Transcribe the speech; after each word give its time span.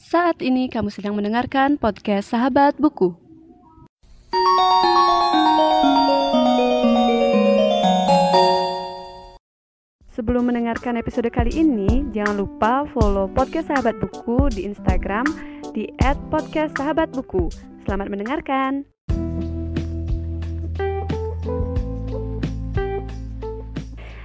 Saat 0.00 0.40
ini 0.40 0.72
kamu 0.72 0.88
sedang 0.88 1.12
mendengarkan 1.12 1.76
podcast 1.76 2.32
Sahabat 2.32 2.72
Buku. 2.80 3.12
Sebelum 10.08 10.48
mendengarkan 10.48 10.96
episode 10.96 11.28
kali 11.28 11.52
ini, 11.52 12.08
jangan 12.16 12.40
lupa 12.40 12.88
follow 12.96 13.28
podcast 13.28 13.68
Sahabat 13.68 14.00
Buku 14.00 14.48
di 14.48 14.64
Instagram 14.64 15.28
di 15.76 15.92
@podcastsahabatbuku. 16.32 17.52
Selamat 17.84 18.08
mendengarkan. 18.08 18.88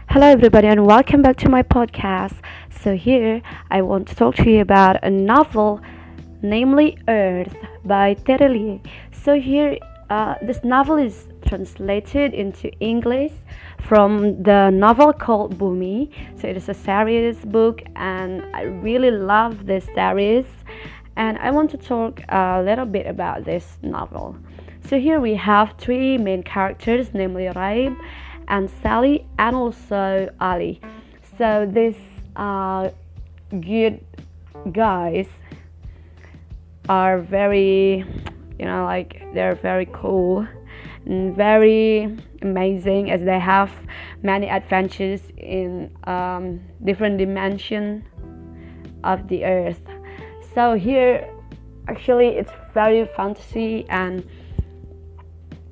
Hello 0.07 0.31
everybody 0.31 0.71
and 0.71 0.87
welcome 0.87 1.19
back 1.19 1.35
to 1.35 1.51
my 1.51 1.59
podcast. 1.59 2.39
So 2.85 2.95
here 2.95 3.41
I 3.71 3.81
want 3.81 4.07
to 4.09 4.15
talk 4.15 4.35
to 4.35 4.47
you 4.47 4.61
about 4.61 5.03
a 5.03 5.09
novel 5.09 5.81
namely 6.43 6.99
Earth 7.07 7.55
by 7.83 8.13
Tere 8.13 8.47
Liye. 8.47 8.79
So 9.11 9.39
here 9.39 9.79
uh, 10.11 10.35
this 10.43 10.63
novel 10.63 10.97
is 10.97 11.27
translated 11.47 12.35
into 12.35 12.69
English 12.73 13.31
from 13.79 14.43
the 14.43 14.69
novel 14.69 15.13
called 15.13 15.57
Bumi. 15.57 16.11
So 16.39 16.47
it 16.47 16.57
is 16.57 16.69
a 16.69 16.75
series 16.75 17.37
book 17.45 17.81
and 17.95 18.45
I 18.53 18.61
really 18.61 19.09
love 19.09 19.65
this 19.65 19.85
series 19.95 20.45
and 21.15 21.39
I 21.39 21.49
want 21.49 21.71
to 21.71 21.77
talk 21.77 22.21
a 22.29 22.61
little 22.63 22.85
bit 22.85 23.07
about 23.07 23.45
this 23.45 23.79
novel. 23.81 24.37
So 24.87 24.99
here 24.99 25.19
we 25.19 25.33
have 25.33 25.73
three 25.79 26.19
main 26.19 26.43
characters 26.43 27.15
namely 27.15 27.45
Raib 27.45 27.97
and 28.47 28.69
Sally 28.83 29.25
and 29.39 29.55
also 29.55 30.29
Ali. 30.39 30.81
So 31.39 31.65
these 31.65 31.97
uh, 32.35 32.89
good 33.49 34.03
guys 34.71 35.27
are 36.89 37.19
very, 37.19 38.05
you 38.59 38.65
know, 38.65 38.83
like 38.85 39.21
they're 39.33 39.55
very 39.55 39.87
cool 39.91 40.47
and 41.05 41.35
very 41.35 42.17
amazing 42.41 43.11
as 43.11 43.21
they 43.23 43.39
have 43.39 43.71
many 44.23 44.47
adventures 44.47 45.21
in 45.37 45.95
um, 46.05 46.59
different 46.83 47.17
dimension 47.17 48.03
of 49.03 49.27
the 49.27 49.45
earth. 49.45 49.81
So 50.53 50.73
here, 50.73 51.29
actually, 51.87 52.29
it's 52.29 52.51
very 52.73 53.05
fantasy 53.15 53.85
and 53.89 54.27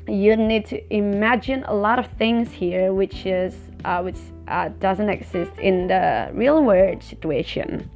you 0.08 0.36
need 0.36 0.66
to 0.66 0.94
imagine 0.94 1.64
a 1.64 1.74
lot 1.74 1.98
of 1.98 2.08
things 2.18 2.52
here 2.52 2.94
which 2.94 3.26
is 3.26 3.56
uh, 3.86 4.02
which 4.02 4.18
uh, 4.48 4.70
doesn't 4.80 5.10
exist 5.10 5.52
in 5.60 5.88
the 5.88 6.30
real 6.34 6.64
world 6.64 7.04
situation. 7.04 7.90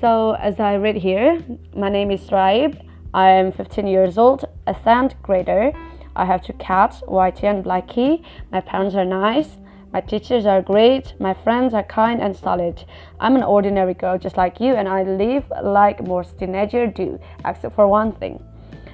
So 0.00 0.32
as 0.32 0.60
i 0.60 0.74
read 0.74 0.96
here 0.96 1.42
my 1.74 1.88
name 1.88 2.10
is 2.10 2.20
Raib. 2.28 2.78
i 3.14 3.30
am 3.30 3.50
15 3.50 3.86
years 3.86 4.18
old 4.18 4.44
a 4.66 4.74
10th 4.74 5.14
grader. 5.22 5.72
I 6.14 6.24
have 6.24 6.42
two 6.42 6.52
cats 6.54 7.00
whitey 7.02 7.44
and 7.44 7.64
blackie. 7.64 8.24
My 8.52 8.60
parents 8.60 8.94
are 8.94 9.04
nice. 9.04 9.56
My 9.92 10.00
teachers 10.00 10.44
are 10.44 10.60
great. 10.60 11.14
My 11.18 11.32
friends 11.32 11.72
are 11.72 11.82
kind 11.82 12.20
and 12.20 12.36
solid. 12.36 12.84
I'm 13.20 13.36
an 13.36 13.42
ordinary 13.42 13.94
girl 13.94 14.18
just 14.18 14.36
like 14.36 14.60
you 14.60 14.74
and 14.74 14.88
i 14.88 15.02
live 15.02 15.44
like 15.62 16.06
most 16.06 16.38
teenagers 16.38 16.92
do 16.94 17.18
except 17.44 17.74
for 17.74 17.88
one 17.88 18.12
thing. 18.12 18.42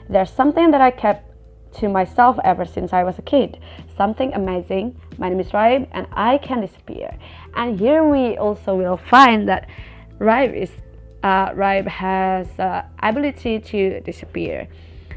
There's 0.08 0.30
something 0.30 0.70
that 0.70 0.80
i 0.80 0.90
kept 0.90 1.31
to 1.74 1.88
myself 1.88 2.38
ever 2.44 2.64
since 2.64 2.92
I 2.92 3.04
was 3.04 3.18
a 3.18 3.22
kid. 3.22 3.58
Something 3.96 4.32
amazing. 4.34 4.98
My 5.18 5.28
name 5.28 5.40
is 5.40 5.48
Raib 5.48 5.88
and 5.92 6.06
I 6.12 6.38
can 6.38 6.60
disappear. 6.60 7.16
And 7.54 7.78
here 7.78 8.04
we 8.04 8.36
also 8.36 8.74
will 8.74 8.96
find 8.96 9.48
that 9.48 9.68
Raib 10.18 10.54
is 10.54 10.70
uh, 11.22 11.50
Raib 11.50 11.86
has 11.86 12.48
uh, 12.58 12.82
ability 13.02 13.60
to 13.60 14.00
disappear. 14.00 14.68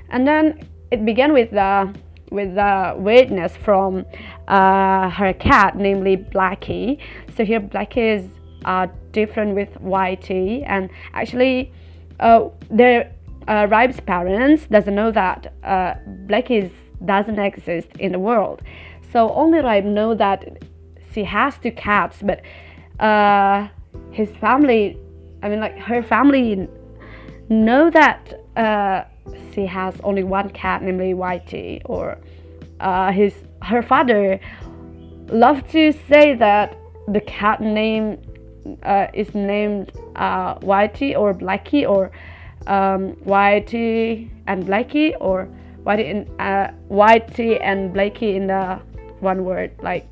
And 0.09 0.27
then 0.27 0.67
it 0.91 1.03
began 1.03 1.33
with 1.33 1.51
the 1.51 1.93
with 2.31 2.55
the 2.55 2.95
weirdness 2.97 3.55
from 3.55 4.05
uh, 4.47 5.09
her 5.09 5.33
cat, 5.33 5.77
namely 5.77 6.17
Blackie. 6.17 6.99
So 7.35 7.45
here 7.45 7.59
Blackie 7.59 8.17
is 8.17 8.29
uh, 8.65 8.87
different 9.11 9.55
with 9.55 9.69
Whitey, 9.81 10.63
and 10.65 10.89
actually, 11.13 11.71
uh, 12.19 12.49
there 12.69 13.14
uh, 13.47 13.67
Raib's 13.67 13.99
parents 13.99 14.65
doesn't 14.67 14.95
know 14.95 15.11
that 15.11 15.53
uh, 15.63 15.95
Blackie 16.27 16.71
doesn't 17.05 17.39
exist 17.39 17.89
in 17.99 18.11
the 18.11 18.19
world. 18.19 18.61
So 19.11 19.31
only 19.33 19.59
Raib 19.59 19.85
know 19.85 20.15
that 20.15 20.63
she 21.13 21.23
has 21.23 21.57
two 21.57 21.71
cats, 21.71 22.17
but 22.21 22.41
uh, 22.99 23.67
his 24.11 24.29
family, 24.37 24.97
I 25.41 25.49
mean, 25.49 25.59
like 25.59 25.77
her 25.77 26.01
family, 26.01 26.67
know 27.49 27.89
that 27.89 28.33
uh, 28.57 29.03
she 29.53 29.65
has 29.65 29.95
only 30.03 30.23
one 30.23 30.49
cat, 30.49 30.81
namely 30.81 31.13
Whitey, 31.13 31.81
or 31.85 32.17
uh, 32.79 33.11
his 33.11 33.33
her 33.61 33.81
father 33.81 34.39
loved 35.29 35.69
to 35.71 35.91
say 36.09 36.35
that 36.35 36.77
the 37.07 37.21
cat 37.21 37.61
name 37.61 38.17
uh, 38.83 39.07
is 39.13 39.33
named 39.33 39.91
uh, 40.15 40.55
Whitey 40.59 41.17
or 41.17 41.33
Blackie 41.33 41.87
or 41.87 42.11
um, 42.67 43.13
Whitey 43.25 44.29
and 44.47 44.65
Blackie 44.65 45.15
or 45.19 45.47
Whitey 45.85 46.11
and 46.11 46.41
uh, 46.41 46.71
Whitey 46.89 47.59
and 47.61 47.93
Blackie 47.93 48.35
in 48.35 48.47
the 48.47 48.79
one 49.19 49.45
word 49.45 49.71
like 49.81 50.07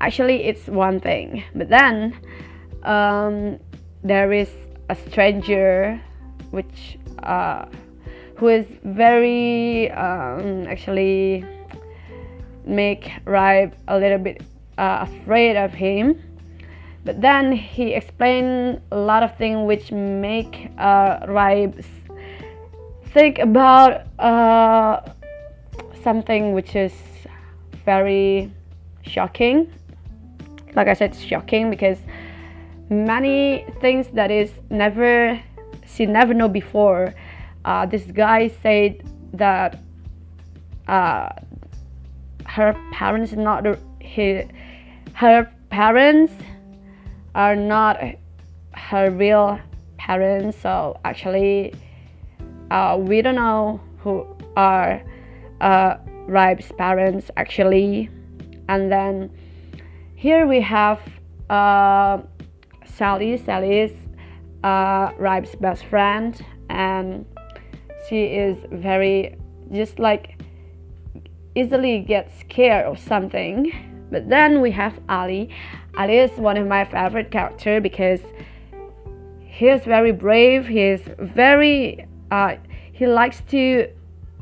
actually 0.00 0.44
it's 0.44 0.66
one 0.66 1.00
thing. 1.00 1.44
But 1.54 1.68
then 1.68 2.18
um, 2.82 3.58
there 4.02 4.32
is 4.32 4.50
a 4.88 4.94
stranger 4.94 6.00
which 6.50 6.98
uh, 7.22 7.66
who 8.36 8.48
is 8.48 8.66
very 8.84 9.90
um, 9.92 10.66
actually 10.66 11.44
make 12.64 13.10
Raib 13.26 13.72
a 13.88 13.98
little 13.98 14.18
bit 14.18 14.42
uh, 14.78 15.06
afraid 15.08 15.56
of 15.56 15.72
him 15.72 16.20
but 17.04 17.20
then 17.20 17.52
he 17.52 17.94
explained 17.94 18.80
a 18.92 18.96
lot 18.96 19.22
of 19.22 19.36
things 19.36 19.66
which 19.66 19.90
make 19.92 20.70
uh, 20.78 21.20
Raib 21.26 21.82
think 23.12 23.38
about 23.38 24.06
uh, 24.18 25.00
something 26.02 26.52
which 26.52 26.76
is 26.76 26.92
very 27.84 28.50
shocking. 29.02 29.72
Like 30.74 30.88
I 30.88 30.94
said, 30.94 31.16
shocking 31.16 31.70
because 31.70 31.98
many 32.88 33.66
things 33.80 34.08
that 34.08 34.30
is 34.30 34.52
never 34.68 35.40
she 35.86 36.06
never 36.06 36.34
know 36.34 36.48
before. 36.48 37.14
Uh, 37.64 37.86
this 37.86 38.04
guy 38.04 38.48
said 38.62 39.02
that 39.32 39.78
uh, 40.86 41.30
her 42.46 42.74
parents 42.92 43.32
not 43.32 43.64
her 45.14 45.50
parents 45.70 46.32
are 47.34 47.56
not 47.56 47.98
her 48.72 49.10
real 49.10 49.58
parents 49.98 50.58
so 50.58 50.98
actually 51.04 51.72
uh, 52.70 52.96
we 52.98 53.20
don't 53.20 53.34
know 53.34 53.80
who 53.98 54.26
are 54.56 55.02
uh, 55.60 55.96
Raib's 56.26 56.70
parents 56.72 57.30
actually. 57.36 58.08
And 58.68 58.90
then 58.90 59.30
here 60.14 60.46
we 60.46 60.60
have 60.60 61.00
uh, 61.48 62.18
Sally. 62.84 63.36
Sally 63.36 63.80
is 63.80 63.92
uh, 64.62 65.12
Raib's 65.18 65.54
best 65.56 65.84
friend 65.86 66.40
and 66.68 67.26
she 68.08 68.24
is 68.24 68.56
very 68.70 69.36
just 69.72 69.98
like 69.98 70.40
easily 71.54 72.00
gets 72.00 72.38
scared 72.40 72.86
of 72.86 72.98
something. 72.98 73.72
But 74.10 74.28
then 74.28 74.60
we 74.60 74.70
have 74.72 74.98
Ali 75.08 75.50
Ali 75.96 76.18
is 76.18 76.30
one 76.32 76.56
of 76.56 76.66
my 76.66 76.84
favorite 76.84 77.30
characters 77.30 77.82
because 77.82 78.20
he 79.46 79.68
is 79.68 79.84
very 79.84 80.12
brave. 80.12 80.66
He 80.66 80.80
is 80.80 81.02
very 81.18 82.06
uh, 82.30 82.56
he 82.92 83.06
likes 83.06 83.42
to 83.48 83.88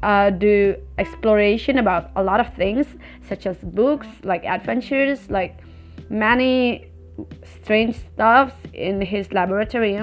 uh, 0.03 0.31
do 0.31 0.77
exploration 0.99 1.79
about 1.79 2.11
a 2.17 2.23
lot 2.23 2.41
of 2.41 2.55
things, 2.55 2.87
such 3.29 3.47
as 3.47 3.57
books, 3.59 4.07
like 4.23 4.45
adventures, 4.45 5.31
like 5.31 5.59
many 6.11 6.91
strange 7.45 7.97
stuffs 7.97 8.55
in 8.75 9.01
his 9.01 9.33
laboratory. 9.33 10.01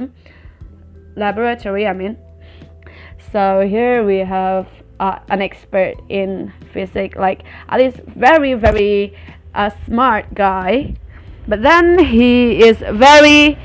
Laboratory, 1.16 1.88
I 1.88 1.94
mean. 1.94 2.18
So 3.32 3.68
here 3.68 4.04
we 4.04 4.18
have 4.18 4.68
uh, 5.00 5.20
an 5.30 5.42
expert 5.42 5.96
in 6.10 6.52
physics. 6.74 7.18
Like 7.18 7.44
Ali 7.70 7.86
is 7.86 7.96
very, 8.16 8.54
very 8.54 9.16
uh, 9.54 9.70
smart 9.86 10.34
guy 10.34 10.96
but 11.48 11.62
then 11.62 12.00
he 12.00 12.64
is 12.64 12.78
very, 12.78 13.58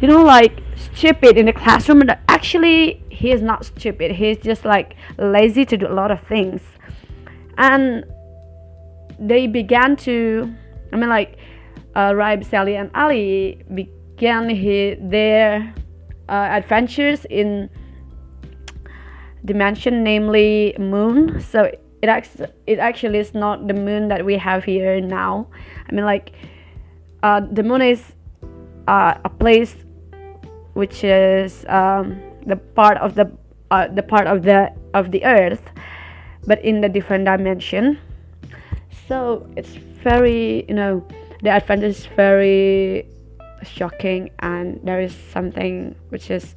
you 0.00 0.08
know, 0.08 0.22
like 0.22 0.62
stupid 0.94 1.36
in 1.36 1.46
the 1.46 1.52
classroom. 1.52 2.00
But 2.00 2.20
actually, 2.28 3.02
he 3.10 3.30
is 3.30 3.42
not 3.42 3.64
stupid. 3.64 4.12
He's 4.12 4.38
just 4.38 4.64
like 4.64 4.96
lazy 5.18 5.64
to 5.64 5.76
do 5.76 5.86
a 5.86 5.94
lot 5.94 6.10
of 6.10 6.20
things. 6.22 6.62
And 7.58 8.04
they 9.18 9.46
began 9.46 9.96
to, 9.96 10.52
I 10.92 10.96
mean, 10.96 11.08
like, 11.08 11.38
uh, 11.94 12.12
Raib, 12.12 12.44
Sally, 12.44 12.76
and 12.76 12.90
Ali 12.94 13.62
began 13.74 14.48
he, 14.48 14.96
their 15.00 15.74
uh, 16.28 16.32
adventures 16.32 17.24
in 17.26 17.68
dimension, 19.44 20.04
namely 20.04 20.74
moon. 20.78 21.40
So 21.40 21.70
it 22.02 22.08
actually 22.08 22.48
it 22.66 22.78
actually 22.78 23.18
is 23.18 23.34
not 23.34 23.68
the 23.68 23.74
moon 23.74 24.08
that 24.08 24.24
we 24.24 24.36
have 24.36 24.64
here 24.64 25.00
now. 25.00 25.48
I 25.88 25.92
mean, 25.92 26.04
like 26.04 26.32
uh, 27.22 27.40
the 27.40 27.62
moon 27.62 27.82
is 27.82 28.12
uh, 28.88 29.14
a 29.24 29.28
place 29.28 29.76
which 30.74 31.04
is 31.04 31.64
um, 31.68 32.20
the 32.46 32.56
part 32.56 32.96
of 32.98 33.14
the 33.14 33.30
uh, 33.70 33.88
the 33.88 34.02
part 34.02 34.26
of 34.26 34.42
the 34.42 34.72
of 34.94 35.10
the 35.10 35.24
earth, 35.24 35.62
but 36.46 36.64
in 36.64 36.80
the 36.80 36.88
different 36.88 37.26
dimension. 37.26 37.98
So 39.08 39.46
it's 39.56 39.76
very 40.02 40.64
you 40.68 40.74
know 40.74 41.06
the 41.42 41.50
adventure 41.50 41.86
is 41.86 42.06
very 42.16 43.06
shocking 43.62 44.30
and 44.38 44.80
there 44.84 45.00
is 45.00 45.14
something 45.14 45.94
which 46.08 46.30
is 46.30 46.54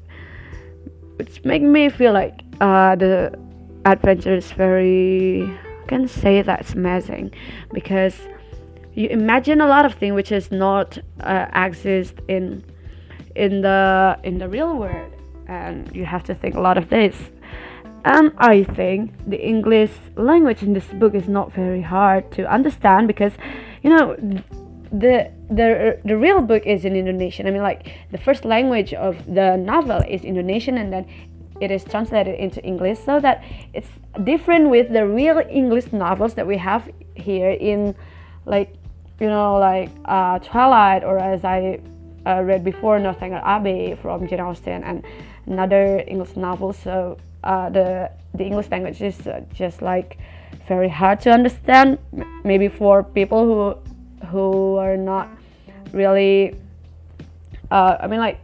which 1.17 1.43
make 1.43 1.61
me 1.61 1.89
feel 1.89 2.13
like 2.13 2.41
uh, 2.61 2.95
the 2.95 3.37
adventure 3.85 4.35
is 4.35 4.51
very 4.51 5.43
I 5.83 5.85
can 5.87 6.07
say 6.07 6.41
that's 6.41 6.73
amazing 6.73 7.33
because 7.73 8.15
you 8.93 9.07
imagine 9.09 9.59
a 9.59 9.67
lot 9.67 9.85
of 9.85 9.95
things 9.95 10.13
which 10.13 10.31
is 10.31 10.51
not 10.51 10.97
uh, 11.19 11.47
exist 11.53 12.15
in 12.27 12.63
in 13.35 13.61
the 13.61 14.17
in 14.23 14.37
the 14.37 14.47
real 14.47 14.77
world. 14.77 15.11
And 15.47 15.93
you 15.93 16.05
have 16.05 16.23
to 16.25 16.35
think 16.35 16.55
a 16.55 16.61
lot 16.61 16.77
of 16.77 16.89
this. 16.89 17.15
And 18.05 18.33
i 18.37 18.65
think 18.65 19.11
the 19.27 19.39
english 19.41 19.91
language 20.17 20.61
in 20.61 20.73
this 20.73 20.87
book 21.01 21.15
is 21.15 21.29
not 21.29 21.53
very 21.53 21.81
hard 21.81 22.29
to 22.33 22.41
understand 22.51 23.07
because 23.07 23.31
you 23.81 23.89
know 23.89 24.17
the 24.93 25.31
the 25.49 25.99
the 26.05 26.15
real 26.15 26.41
book 26.41 26.63
is 26.65 26.85
in 26.85 26.95
indonesian. 26.95 27.47
I 27.47 27.51
mean 27.51 27.63
like 27.63 27.91
the 28.11 28.17
first 28.17 28.45
language 28.45 28.93
of 28.93 29.15
the 29.25 29.57
novel 29.57 30.01
is 30.07 30.23
indonesian 30.23 30.77
and 30.77 30.93
then 30.93 31.05
it 31.63 31.71
is 31.71 31.83
translated 31.83 32.35
into 32.45 32.59
english 32.63 32.99
so 32.99 33.19
that 33.19 33.43
it's 33.73 33.91
different 34.23 34.69
with 34.69 34.87
the 34.97 35.05
real 35.19 35.41
english 35.49 35.87
novels 35.91 36.33
that 36.33 36.45
we 36.45 36.57
have 36.57 36.83
here 37.15 37.51
in 37.71 37.95
like 38.45 38.69
you 39.19 39.27
know 39.27 39.57
like 39.69 39.89
uh, 40.05 40.37
twilight 40.39 41.03
or 41.03 41.17
as 41.17 41.43
i 41.45 41.79
uh, 42.25 42.41
read 42.41 42.63
before 42.63 42.99
Northanger 42.99 43.41
Abbey 43.43 43.97
from 44.01 44.27
Jane 44.27 44.39
Austen 44.39 44.83
and 44.83 45.03
another 45.45 46.03
English 46.07 46.35
novel. 46.35 46.73
So 46.73 47.17
uh, 47.43 47.69
the 47.69 48.11
the 48.33 48.45
English 48.45 48.69
language 48.71 49.01
is 49.01 49.27
uh, 49.27 49.41
just 49.53 49.81
like 49.81 50.17
very 50.67 50.89
hard 50.89 51.19
to 51.21 51.31
understand. 51.31 51.99
Maybe 52.43 52.67
for 52.67 53.03
people 53.03 53.45
who 53.45 54.27
who 54.27 54.77
are 54.77 54.97
not 54.97 55.29
really. 55.91 56.55
Uh, 57.71 57.97
I 57.99 58.07
mean, 58.07 58.19
like 58.19 58.39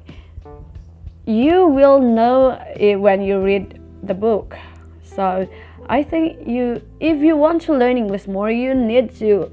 you 1.29 1.67
will 1.67 1.99
know 1.99 2.59
it 2.75 2.95
when 2.95 3.21
you 3.21 3.39
read 3.39 3.79
the 4.01 4.15
book. 4.15 4.57
So 5.03 5.47
I 5.87 6.01
think 6.01 6.47
you, 6.47 6.81
if 6.99 7.21
you 7.21 7.37
want 7.37 7.61
to 7.63 7.73
learn 7.73 7.97
English 7.97 8.25
more, 8.25 8.49
you 8.49 8.73
need 8.73 9.15
to 9.17 9.51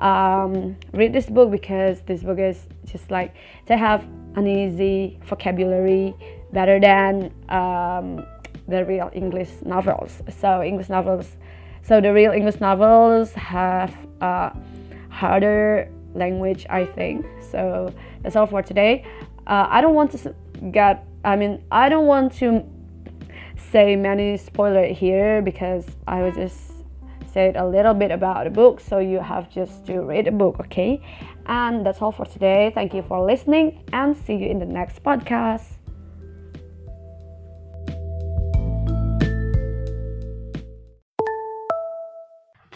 um, 0.00 0.76
read 0.92 1.14
this 1.14 1.24
book 1.24 1.50
because 1.50 2.02
this 2.02 2.22
book 2.22 2.38
is 2.38 2.66
just 2.84 3.10
like 3.10 3.34
to 3.66 3.76
have 3.78 4.04
an 4.36 4.46
easy 4.46 5.18
vocabulary 5.24 6.14
better 6.52 6.78
than 6.78 7.32
um, 7.48 8.26
the 8.68 8.84
real 8.84 9.10
English 9.14 9.48
novels. 9.64 10.20
So 10.38 10.62
English 10.62 10.90
novels, 10.90 11.38
so 11.82 12.02
the 12.02 12.12
real 12.12 12.32
English 12.32 12.60
novels 12.60 13.32
have 13.32 13.96
a 14.20 14.54
harder 15.08 15.90
language, 16.14 16.66
I 16.68 16.84
think. 16.84 17.24
So 17.50 17.94
that's 18.22 18.36
all 18.36 18.46
for 18.46 18.62
today. 18.62 19.06
Uh, 19.46 19.66
I 19.70 19.80
don't 19.80 19.94
want 19.94 20.10
to 20.12 20.34
get. 20.72 21.04
I 21.24 21.36
mean, 21.36 21.62
I 21.70 21.88
don't 21.88 22.06
want 22.06 22.32
to 22.34 22.64
say 23.70 23.96
many 23.96 24.36
spoiler 24.36 24.86
here 24.86 25.42
because 25.42 25.84
I 26.06 26.22
was 26.22 26.34
just 26.36 26.72
said 27.32 27.56
a 27.56 27.66
little 27.66 27.94
bit 27.94 28.10
about 28.10 28.44
the 28.44 28.50
book, 28.50 28.80
so 28.80 28.98
you 28.98 29.20
have 29.20 29.50
just 29.50 29.86
to 29.86 30.00
read 30.00 30.26
the 30.26 30.30
book, 30.30 30.56
okay? 30.60 31.02
And 31.46 31.84
that's 31.84 32.00
all 32.00 32.12
for 32.12 32.24
today. 32.24 32.72
Thank 32.74 32.94
you 32.94 33.02
for 33.02 33.24
listening 33.24 33.84
and 33.92 34.16
see 34.16 34.34
you 34.34 34.48
in 34.48 34.58
the 34.58 34.66
next 34.66 35.02
podcast. 35.02 35.77